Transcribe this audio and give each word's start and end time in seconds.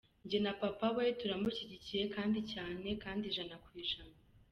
Njye 0.25 0.39
na 0.45 0.53
papa 0.61 0.87
we 0.97 1.05
turamushyigikiye 1.19 2.03
kandi 2.15 2.39
cyane 2.51 2.87
kandi 3.03 3.23
ijana 3.31 3.55
ku 3.63 3.69
ijana. 3.83 4.15